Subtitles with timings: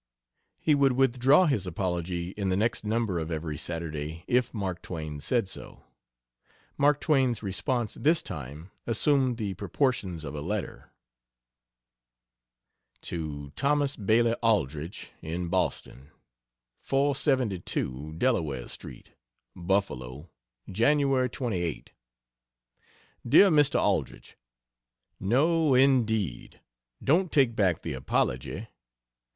[0.59, 5.19] He would withdraw his apology in the next number of Every Saturday, if Mark Twain
[5.19, 5.83] said so.
[6.75, 10.89] Mark Twain's response this time assumed the proportions of a letter.
[13.01, 16.09] To Thomas Bailey Aldrich, in Boston:
[16.79, 19.11] 472 DELAWARE ST.,
[19.55, 20.31] BUFFALO,
[20.71, 21.29] Jan.
[21.29, 21.91] 28.
[23.29, 23.75] DEAR MR.
[23.75, 24.35] ALDRICH,
[25.19, 26.59] No indeed,
[27.03, 28.67] don't take back the apology!